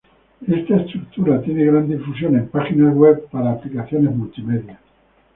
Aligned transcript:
Esta 0.47 0.77
estructura 0.77 1.43
tiene 1.43 1.63
gran 1.65 1.87
difusión 1.87 2.33
en 2.33 2.45
aplicaciones 2.45 2.95
web 2.95 3.29
para 3.29 3.51
aplicaciones 3.51 4.15
multimedia. 4.15 4.79